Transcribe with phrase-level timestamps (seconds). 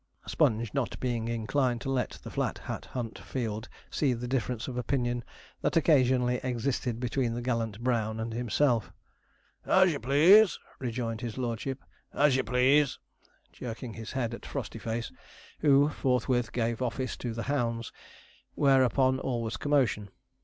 [0.25, 4.75] Sponge not being inclined to let the Flat Hat Hunt field see the difference of
[4.75, 5.23] opinion
[5.61, 8.91] that occasionally existed between the gallant brown and himself.
[9.63, 11.83] 'As you please,' rejoined his lordship,
[12.15, 12.97] 'as you please,'
[13.53, 15.11] jerking his head at Frostyface,
[15.59, 17.91] who forthwith gave the office to the hounds;
[18.55, 20.09] whereupon all was commotion.